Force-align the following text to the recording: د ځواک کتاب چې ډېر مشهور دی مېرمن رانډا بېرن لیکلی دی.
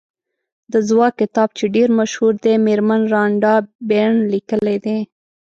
د 0.71 0.73
ځواک 0.87 1.13
کتاب 1.21 1.49
چې 1.57 1.65
ډېر 1.75 1.89
مشهور 1.99 2.33
دی 2.43 2.53
مېرمن 2.67 3.01
رانډا 3.13 3.53
بېرن 3.89 4.17
لیکلی 4.33 4.77
دی. 4.85 4.99